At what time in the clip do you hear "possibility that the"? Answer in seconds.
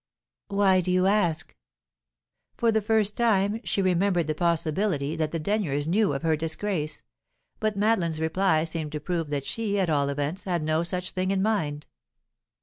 4.33-5.37